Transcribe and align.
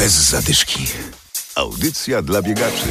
Bez 0.00 0.30
zadyszki. 0.30 0.86
Audycja 1.54 2.22
dla 2.22 2.42
biegaczy. 2.42 2.86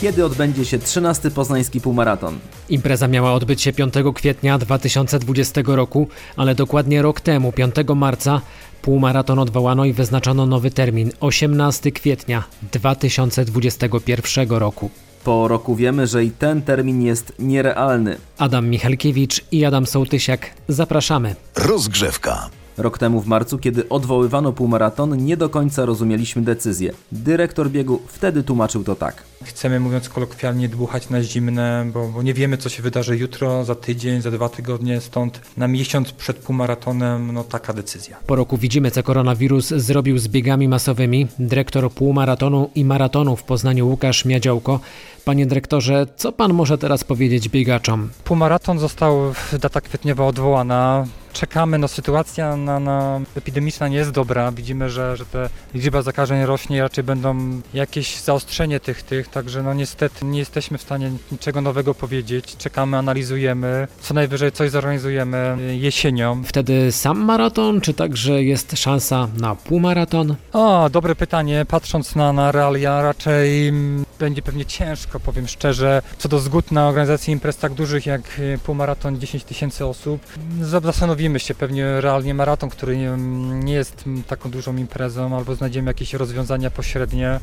Kiedy 0.00 0.24
odbędzie 0.24 0.64
się 0.64 0.78
13. 0.78 1.30
poznański 1.30 1.80
półmaraton? 1.80 2.38
Impreza 2.68 3.08
miała 3.08 3.32
odbyć 3.32 3.62
się 3.62 3.72
5 3.72 3.94
kwietnia 4.14 4.58
2020 4.58 5.60
roku, 5.66 6.08
ale 6.36 6.54
dokładnie 6.54 7.02
rok 7.02 7.20
temu, 7.20 7.52
5 7.52 7.74
marca, 7.96 8.40
półmaraton 8.82 9.38
odwołano 9.38 9.84
i 9.84 9.92
wyznaczono 9.92 10.46
nowy 10.46 10.70
termin 10.70 11.10
18 11.20 11.92
kwietnia 11.92 12.44
2021 12.72 14.48
roku. 14.50 14.90
Po 15.24 15.48
roku 15.48 15.76
wiemy, 15.76 16.06
że 16.06 16.24
i 16.24 16.30
ten 16.30 16.62
termin 16.62 17.02
jest 17.02 17.32
nierealny. 17.38 18.16
Adam 18.38 18.68
Michalkiewicz 18.68 19.44
i 19.52 19.64
Adam 19.64 19.86
Sołtysiak 19.86 20.50
zapraszamy. 20.68 21.34
Rozgrzewka. 21.56 22.50
Rok 22.78 22.98
temu 22.98 23.20
w 23.20 23.26
marcu, 23.26 23.58
kiedy 23.58 23.88
odwoływano 23.88 24.52
półmaraton, 24.52 25.24
nie 25.24 25.36
do 25.36 25.48
końca 25.48 25.86
rozumieliśmy 25.86 26.42
decyzję. 26.42 26.92
Dyrektor 27.12 27.70
biegu 27.70 28.00
wtedy 28.06 28.42
tłumaczył 28.42 28.84
to 28.84 28.94
tak. 28.94 29.33
Chcemy, 29.44 29.80
mówiąc 29.80 30.08
kolokwialnie, 30.08 30.68
dmuchać 30.68 31.10
na 31.10 31.22
zimne, 31.22 31.86
bo, 31.92 32.08
bo 32.08 32.22
nie 32.22 32.34
wiemy, 32.34 32.58
co 32.58 32.68
się 32.68 32.82
wydarzy 32.82 33.16
jutro, 33.16 33.64
za 33.64 33.74
tydzień, 33.74 34.22
za 34.22 34.30
dwa 34.30 34.48
tygodnie, 34.48 35.00
stąd 35.00 35.40
na 35.56 35.68
miesiąc 35.68 36.12
przed 36.12 36.36
półmaratonem, 36.36 37.32
no 37.32 37.44
taka 37.44 37.72
decyzja. 37.72 38.16
Po 38.26 38.36
roku 38.36 38.56
widzimy, 38.56 38.90
co 38.90 39.02
koronawirus 39.02 39.68
zrobił 39.68 40.18
z 40.18 40.28
biegami 40.28 40.68
masowymi. 40.68 41.26
Dyrektor 41.38 41.92
półmaratonu 41.92 42.70
i 42.74 42.84
maratonu 42.84 43.36
w 43.36 43.42
Poznaniu 43.42 43.88
Łukasz 43.88 44.24
Miadziołko. 44.24 44.80
Panie 45.24 45.46
dyrektorze, 45.46 46.06
co 46.16 46.32
pan 46.32 46.52
może 46.52 46.78
teraz 46.78 47.04
powiedzieć 47.04 47.48
biegaczom? 47.48 48.10
Półmaraton 48.24 48.78
został, 48.78 49.32
data 49.60 49.80
kwietniowa 49.80 50.26
odwołana. 50.26 51.06
Czekamy, 51.32 51.78
no 51.78 51.88
sytuacja 51.88 52.56
na, 52.56 52.80
na 52.80 53.20
epidemiczna 53.36 53.88
nie 53.88 53.96
jest 53.96 54.10
dobra. 54.10 54.52
Widzimy, 54.52 54.90
że, 54.90 55.16
że 55.16 55.26
te 55.26 55.48
liczba 55.74 56.02
zakażeń 56.02 56.44
rośnie 56.46 56.82
raczej 56.82 57.04
będą 57.04 57.60
jakieś 57.74 58.20
zaostrzenie 58.20 58.80
tych, 58.80 59.02
tych, 59.02 59.28
także 59.34 59.62
no 59.62 59.74
niestety 59.74 60.24
nie 60.24 60.38
jesteśmy 60.38 60.78
w 60.78 60.82
stanie 60.82 61.12
niczego 61.32 61.60
nowego 61.60 61.94
powiedzieć. 61.94 62.56
Czekamy, 62.56 62.96
analizujemy, 62.96 63.88
co 64.00 64.14
najwyżej 64.14 64.52
coś 64.52 64.70
zorganizujemy 64.70 65.56
jesienią. 65.80 66.42
Wtedy 66.44 66.92
sam 66.92 67.18
maraton, 67.24 67.80
czy 67.80 67.94
także 67.94 68.42
jest 68.42 68.78
szansa 68.78 69.28
na 69.40 69.54
półmaraton? 69.54 70.36
O, 70.52 70.90
dobre 70.90 71.14
pytanie. 71.14 71.66
Patrząc 71.68 72.16
na, 72.16 72.32
na 72.32 72.52
realia, 72.52 73.02
raczej 73.02 73.68
mm, 73.68 74.04
będzie 74.18 74.42
pewnie 74.42 74.64
ciężko, 74.64 75.20
powiem 75.20 75.48
szczerze, 75.48 76.02
co 76.18 76.28
do 76.28 76.38
zgód 76.38 76.72
na 76.72 76.88
organizację 76.88 77.32
imprez 77.32 77.56
tak 77.56 77.72
dużych 77.72 78.06
jak 78.06 78.38
y, 78.38 78.58
półmaraton 78.64 79.20
10 79.20 79.44
tysięcy 79.44 79.86
osób. 79.86 80.20
Zastanowimy 80.60 81.40
się 81.40 81.54
pewnie 81.54 82.00
realnie 82.00 82.34
maraton, 82.34 82.70
który 82.70 82.96
nie, 82.96 83.16
nie 83.64 83.74
jest 83.74 84.06
mm, 84.06 84.22
taką 84.22 84.50
dużą 84.50 84.76
imprezą, 84.76 85.36
albo 85.36 85.54
znajdziemy 85.54 85.90
jakieś 85.90 86.12
rozwiązania 86.12 86.70
pośrednie. 86.70 87.40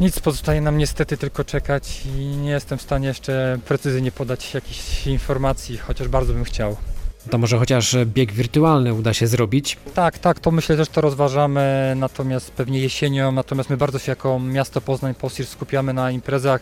Nic 0.00 0.20
pozostaje 0.20 0.60
nam 0.60 0.78
niestety 0.78 1.16
tylko 1.16 1.44
czekać 1.44 2.02
i 2.06 2.18
nie 2.18 2.50
jestem 2.50 2.78
w 2.78 2.82
stanie 2.82 3.08
jeszcze 3.08 3.58
precyzyjnie 3.68 4.12
podać 4.12 4.54
jakichś 4.54 5.06
informacji, 5.06 5.78
chociaż 5.78 6.08
bardzo 6.08 6.32
bym 6.32 6.44
chciał. 6.44 6.76
To 7.30 7.38
może 7.38 7.58
chociaż 7.58 7.96
bieg 8.04 8.32
wirtualny 8.32 8.94
uda 8.94 9.14
się 9.14 9.26
zrobić? 9.26 9.76
Tak, 9.94 10.18
tak, 10.18 10.40
to 10.40 10.50
myślę 10.50 10.76
też 10.76 10.88
to 10.88 11.00
rozważamy, 11.00 11.94
natomiast 11.96 12.50
pewnie 12.50 12.80
jesienią, 12.80 13.32
natomiast 13.32 13.70
my 13.70 13.76
bardzo 13.76 13.98
się 13.98 14.12
jako 14.12 14.38
miasto 14.38 14.80
Poznań 14.80 15.14
POSIR 15.14 15.46
skupiamy 15.46 15.92
na 15.92 16.10
imprezach 16.10 16.60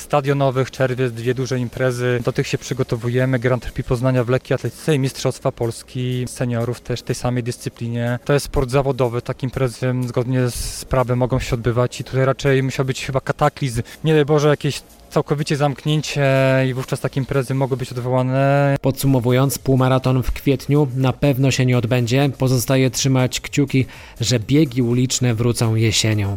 stadionowych, 0.00 0.70
czerwiec, 0.70 1.12
dwie 1.12 1.34
duże 1.34 1.58
imprezy. 1.58 2.20
Do 2.24 2.32
tych 2.32 2.46
się 2.46 2.58
przygotowujemy. 2.58 3.38
Grand 3.38 3.70
Prix 3.72 3.88
Poznania 3.88 4.24
w 4.24 4.28
lekkiej 4.28 4.54
atletyce 4.54 4.94
i 4.94 4.98
Mistrzostwa 4.98 5.52
Polski 5.52 6.24
seniorów 6.28 6.80
też 6.80 7.00
w 7.00 7.02
tej 7.02 7.14
samej 7.14 7.42
dyscyplinie. 7.42 8.18
To 8.24 8.32
jest 8.32 8.46
sport 8.46 8.70
zawodowy, 8.70 9.22
takie 9.22 9.46
imprezy 9.46 9.94
zgodnie 10.06 10.50
z 10.50 10.84
prawem 10.84 11.18
mogą 11.18 11.38
się 11.38 11.54
odbywać 11.54 12.00
i 12.00 12.04
tutaj 12.04 12.24
raczej 12.24 12.62
musiał 12.62 12.84
być 12.84 13.06
chyba 13.06 13.20
kataklizm. 13.20 13.82
Nie 14.04 14.14
daj 14.14 14.24
Boże 14.24 14.48
jakieś 14.48 14.82
całkowicie 15.10 15.56
zamknięcie 15.56 16.26
i 16.68 16.74
wówczas 16.74 17.00
takie 17.00 17.20
imprezy 17.20 17.54
mogły 17.54 17.76
być 17.76 17.92
odwołane. 17.92 18.76
Podsumowując, 18.80 19.58
półmaraton 19.58 20.22
w 20.22 20.32
kwietniu 20.32 20.88
na 20.96 21.12
pewno 21.12 21.50
się 21.50 21.66
nie 21.66 21.78
odbędzie. 21.78 22.30
Pozostaje 22.38 22.90
trzymać 22.90 23.40
kciuki, 23.40 23.86
że 24.20 24.40
biegi 24.40 24.82
uliczne 24.82 25.34
wrócą 25.34 25.74
jesienią. 25.74 26.36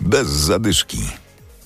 Bez 0.00 0.28
zadyszki. 0.28 0.98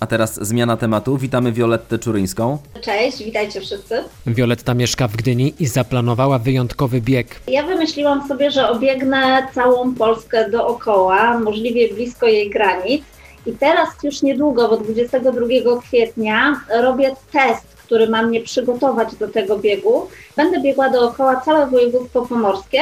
A 0.00 0.06
teraz 0.06 0.34
zmiana 0.34 0.76
tematu. 0.76 1.16
Witamy 1.18 1.52
Violettę 1.52 1.98
Czuryńską. 1.98 2.58
Cześć, 2.80 3.24
witajcie 3.24 3.60
wszyscy. 3.60 4.04
Wioletta 4.26 4.74
mieszka 4.74 5.08
w 5.08 5.16
Gdyni 5.16 5.54
i 5.60 5.66
zaplanowała 5.66 6.38
wyjątkowy 6.38 7.00
bieg. 7.00 7.40
Ja 7.48 7.62
wymyśliłam 7.62 8.28
sobie, 8.28 8.50
że 8.50 8.68
obiegnę 8.68 9.48
całą 9.54 9.94
Polskę 9.94 10.50
dookoła, 10.50 11.38
możliwie 11.38 11.94
blisko 11.94 12.26
jej 12.26 12.50
granic. 12.50 13.02
I 13.46 13.52
teraz 13.52 13.88
już 14.02 14.22
niedługo, 14.22 14.68
bo 14.68 14.76
22 14.76 15.80
kwietnia, 15.80 16.60
robię 16.82 17.16
test, 17.32 17.66
który 17.84 18.08
ma 18.08 18.22
mnie 18.22 18.40
przygotować 18.40 19.14
do 19.16 19.28
tego 19.28 19.58
biegu. 19.58 20.08
Będę 20.36 20.60
biegła 20.60 20.90
dookoła 20.90 21.40
całe 21.40 21.66
województwo 21.66 22.26
pomorskie, 22.26 22.80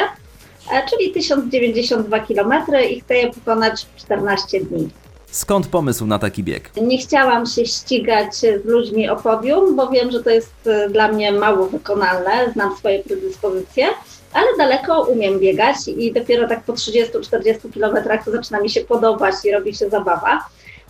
e, 0.72 0.88
czyli 0.90 1.12
1092 1.12 2.20
km 2.20 2.52
i 2.90 3.00
chcę 3.00 3.14
je 3.14 3.32
pokonać 3.32 3.86
w 3.96 4.00
14 4.00 4.60
dni. 4.60 4.88
Skąd 5.36 5.66
pomysł 5.66 6.06
na 6.06 6.18
taki 6.18 6.44
bieg? 6.44 6.70
Nie 6.82 6.98
chciałam 6.98 7.46
się 7.46 7.66
ścigać 7.66 8.36
z 8.36 8.64
ludźmi 8.64 9.08
o 9.08 9.16
podium, 9.16 9.76
bo 9.76 9.88
wiem, 9.88 10.10
że 10.10 10.22
to 10.22 10.30
jest 10.30 10.52
e, 10.66 10.90
dla 10.90 11.08
mnie 11.08 11.32
mało 11.32 11.66
wykonalne, 11.66 12.52
znam 12.52 12.76
swoje 12.76 13.02
predyspozycje, 13.02 13.86
ale 14.32 14.46
daleko 14.58 15.02
umiem 15.02 15.40
biegać 15.40 15.76
i 15.96 16.12
dopiero 16.12 16.48
tak 16.48 16.62
po 16.62 16.72
30-40 16.72 17.72
kilometrach 17.72 18.30
zaczyna 18.30 18.60
mi 18.60 18.70
się 18.70 18.80
podobać 18.80 19.34
i 19.44 19.52
robi 19.52 19.74
się 19.74 19.90
zabawa. 19.90 20.48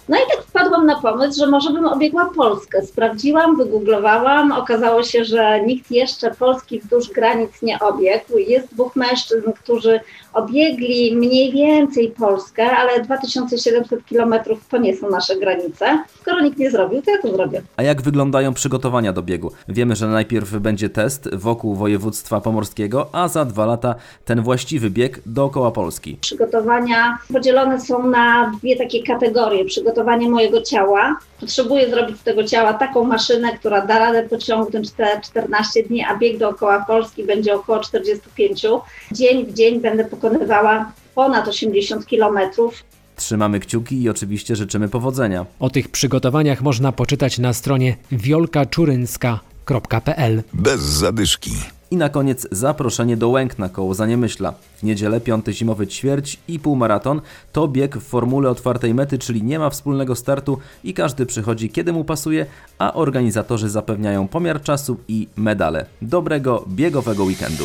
No 0.09 0.17
i 0.17 0.21
tak 0.31 0.47
wpadłam 0.47 0.87
na 0.87 1.00
pomysł, 1.00 1.41
że 1.41 1.47
może 1.47 1.71
bym 1.71 1.87
obiegła 1.87 2.31
Polskę. 2.37 2.83
Sprawdziłam, 2.87 3.56
wygooglowałam, 3.56 4.53
okazało 4.53 5.03
się, 5.03 5.25
że 5.25 5.61
nikt 5.61 5.91
jeszcze 5.91 6.31
Polski 6.31 6.81
wzdłuż 6.81 7.11
granic 7.11 7.62
nie 7.62 7.78
obiegł. 7.78 8.39
Jest 8.39 8.75
dwóch 8.75 8.97
mężczyzn, 8.97 9.53
którzy 9.62 10.00
obiegli 10.33 11.17
mniej 11.17 11.53
więcej 11.53 12.11
Polskę, 12.11 12.71
ale 12.71 13.03
2700 13.03 14.06
kilometrów 14.06 14.69
to 14.69 14.78
nie 14.78 14.97
są 14.97 15.11
nasze 15.11 15.37
granice. 15.37 16.05
Skoro 16.21 16.41
nikt 16.41 16.59
nie 16.59 16.71
zrobił, 16.71 17.03
to 17.03 17.11
ja 17.11 17.23
to 17.23 17.33
zrobię. 17.33 17.62
A 17.77 17.83
jak 17.83 18.03
wyglądają 18.03 18.55
przygotowania 18.55 19.12
do 19.12 19.23
biegu? 19.23 19.53
Wiemy, 19.69 19.97
że 19.97 20.09
najpierw 20.09 20.50
będzie 20.50 20.91
test 20.91 21.34
wokół 21.34 21.75
województwa 21.75 22.41
pomorskiego, 22.41 23.09
a 23.12 23.28
za 23.28 23.44
dwa 23.44 23.67
lata 23.67 23.94
ten 24.25 24.43
właściwy 24.43 24.91
bieg 24.91 25.21
dookoła 25.27 25.71
Polski. 25.71 26.19
Przygotowania 26.21 27.19
podzielone 27.33 27.81
są 27.81 28.06
na 28.06 28.53
dwie 28.61 28.77
takie 28.77 29.03
kategorie. 29.03 29.65
Przygotowanie 29.97 30.31
mojego 30.31 30.62
ciała. 30.62 31.17
Potrzebuję 31.41 31.91
zrobić 31.91 32.21
z 32.21 32.23
tego 32.23 32.45
ciała 32.45 32.75
taką 32.75 33.05
maszynę, 33.05 33.59
która 33.59 33.87
da 33.87 33.99
radę 33.99 34.29
pociągnąć 34.29 34.91
te 34.91 35.21
14 35.21 35.83
dni, 35.83 36.05
a 36.05 36.17
bieg 36.17 36.39
dookoła 36.39 36.84
Polski 36.87 37.25
będzie 37.25 37.55
około 37.55 37.81
45. 37.81 38.67
Dzień 39.12 39.47
w 39.47 39.55
dzień 39.55 39.81
będę 39.81 40.05
pokonywała 40.05 40.93
ponad 41.15 41.49
80 41.49 42.06
kilometrów. 42.06 42.85
Trzymamy 43.17 43.61
kciuki 43.61 44.03
i 44.03 44.09
oczywiście 44.09 44.56
życzymy 44.56 44.89
powodzenia. 44.89 45.47
O 45.61 45.71
tych 45.71 45.89
przygotowaniach 45.89 46.62
można 46.62 46.93
poczytać 46.93 47.39
na 47.39 47.53
stronie 47.53 47.97
wiolkaczurynska.pl. 48.12 50.43
Bez 50.53 50.81
zadyszki. 50.81 51.51
I 51.91 51.97
na 51.97 52.09
koniec 52.09 52.47
zaproszenie 52.51 53.17
do 53.17 53.29
Łękna 53.29 53.69
koło 53.69 53.95
Zaniemyśla. 53.95 54.55
W 54.77 54.83
niedzielę 54.83 55.21
piąty 55.21 55.53
zimowy 55.53 55.87
ćwierć 55.87 56.39
i 56.49 56.59
półmaraton 56.59 57.21
to 57.53 57.69
bieg 57.69 57.97
w 57.97 58.03
formule 58.03 58.51
otwartej 58.51 58.95
mety, 58.95 59.19
czyli 59.19 59.43
nie 59.43 59.59
ma 59.59 59.71
wspólnego 59.71 60.15
startu 60.17 60.59
i 60.85 60.95
każdy 60.95 61.27
przychodzi 61.27 61.71
kiedy 61.71 61.93
mu 61.93 62.05
pasuje, 62.05 62.47
a 62.79 62.95
organizatorzy 62.95 63.71
zapewniają 63.71 64.29
pomiar 64.29 64.63
czasu 64.63 64.97
i 65.09 65.29
medale. 65.37 65.87
Dobrego 66.03 66.65
biegowego 66.69 67.25
weekendu. 67.25 67.65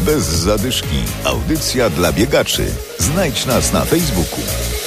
Bez 0.00 0.24
zadyszki. 0.24 0.96
Audycja 1.24 1.90
dla 1.90 2.12
biegaczy. 2.12 2.66
Znajdź 2.98 3.46
nas 3.46 3.72
na 3.72 3.80
Facebooku. 3.80 4.83